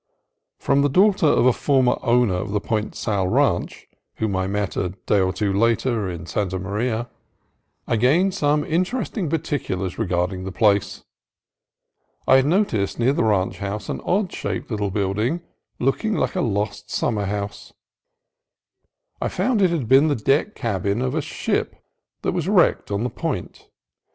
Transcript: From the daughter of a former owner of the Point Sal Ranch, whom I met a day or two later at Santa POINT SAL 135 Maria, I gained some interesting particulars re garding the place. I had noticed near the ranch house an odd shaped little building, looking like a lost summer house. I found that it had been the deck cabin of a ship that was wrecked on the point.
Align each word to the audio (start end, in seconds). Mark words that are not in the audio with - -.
From 0.57 0.81
the 0.81 0.89
daughter 0.89 1.27
of 1.27 1.45
a 1.45 1.53
former 1.53 1.99
owner 2.01 2.33
of 2.33 2.49
the 2.53 2.59
Point 2.59 2.95
Sal 2.95 3.27
Ranch, 3.27 3.85
whom 4.15 4.35
I 4.35 4.47
met 4.47 4.75
a 4.75 4.95
day 5.05 5.19
or 5.19 5.31
two 5.31 5.53
later 5.53 6.09
at 6.09 6.27
Santa 6.27 6.57
POINT 6.59 6.63
SAL 6.63 6.63
135 6.63 6.71
Maria, 6.71 7.09
I 7.87 7.95
gained 7.97 8.33
some 8.33 8.63
interesting 8.63 9.29
particulars 9.29 9.99
re 9.99 10.07
garding 10.07 10.43
the 10.43 10.51
place. 10.51 11.03
I 12.27 12.37
had 12.37 12.47
noticed 12.47 12.97
near 12.97 13.13
the 13.13 13.23
ranch 13.23 13.59
house 13.59 13.89
an 13.89 14.01
odd 14.03 14.33
shaped 14.33 14.71
little 14.71 14.89
building, 14.89 15.41
looking 15.77 16.15
like 16.15 16.35
a 16.35 16.41
lost 16.41 16.89
summer 16.89 17.25
house. 17.25 17.71
I 19.21 19.27
found 19.27 19.59
that 19.59 19.65
it 19.65 19.69
had 19.77 19.87
been 19.87 20.07
the 20.07 20.15
deck 20.15 20.55
cabin 20.55 21.03
of 21.03 21.13
a 21.13 21.21
ship 21.21 21.75
that 22.23 22.31
was 22.31 22.47
wrecked 22.47 22.89
on 22.89 23.03
the 23.03 23.11
point. 23.11 23.67